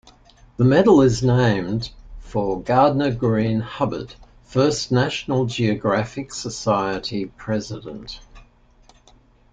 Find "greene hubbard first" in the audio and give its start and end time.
3.11-4.91